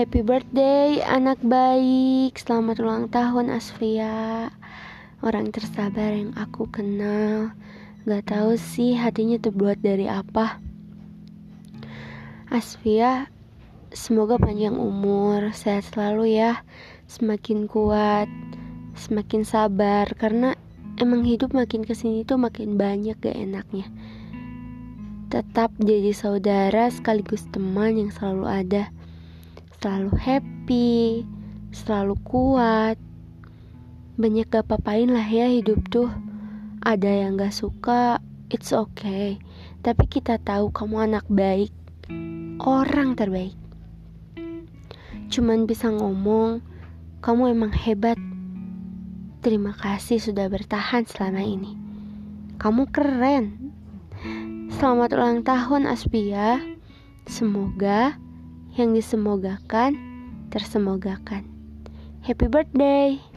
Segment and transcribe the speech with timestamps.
[0.00, 2.32] Happy birthday anak baik.
[2.40, 4.48] Selamat ulang tahun Asfia.
[5.20, 7.52] Orang tersabar yang aku kenal.
[8.08, 10.56] Gak tahu sih hatinya terbuat dari apa.
[12.48, 13.28] Asfia
[13.92, 15.52] Semoga panjang umur.
[15.52, 16.64] Sehat selalu ya.
[17.04, 18.32] Semakin kuat
[18.96, 20.08] Semakin sabar.
[20.16, 20.56] Karena
[20.96, 23.84] emang hidup makin ke sini tuh makin banyak gak enaknya.
[25.28, 28.88] Tetap jadi saudara sekaligus teman yang selalu ada
[29.80, 31.24] selalu happy,
[31.72, 33.00] selalu kuat.
[34.20, 36.12] Banyak gak papain lah ya hidup tuh.
[36.84, 38.20] Ada yang gak suka,
[38.52, 39.40] it's okay.
[39.80, 41.72] Tapi kita tahu kamu anak baik,
[42.60, 43.56] orang terbaik.
[45.32, 46.60] Cuman bisa ngomong,
[47.24, 48.20] kamu emang hebat.
[49.40, 51.72] Terima kasih sudah bertahan selama ini.
[52.60, 53.72] Kamu keren.
[54.76, 56.60] Selamat ulang tahun Aspia.
[57.24, 58.20] Semoga
[58.74, 59.96] yang disemogakan
[60.50, 61.46] tersemogakan.
[62.20, 63.29] Happy birthday!